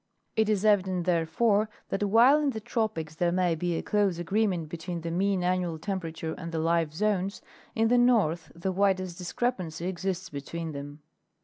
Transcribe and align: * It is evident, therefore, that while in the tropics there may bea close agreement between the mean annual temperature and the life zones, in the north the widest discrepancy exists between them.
* 0.21 0.25
It 0.35 0.49
is 0.49 0.65
evident, 0.65 1.05
therefore, 1.05 1.69
that 1.89 2.01
while 2.01 2.39
in 2.39 2.49
the 2.49 2.59
tropics 2.59 3.13
there 3.13 3.31
may 3.31 3.53
bea 3.53 3.83
close 3.83 4.17
agreement 4.17 4.67
between 4.67 5.01
the 5.01 5.11
mean 5.11 5.43
annual 5.43 5.77
temperature 5.77 6.33
and 6.39 6.51
the 6.51 6.57
life 6.57 6.91
zones, 6.91 7.39
in 7.75 7.87
the 7.87 7.99
north 7.99 8.51
the 8.55 8.71
widest 8.71 9.19
discrepancy 9.19 9.85
exists 9.85 10.31
between 10.31 10.71
them. 10.71 11.03